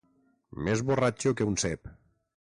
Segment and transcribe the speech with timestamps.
[0.67, 1.91] Més borratxo que un cep.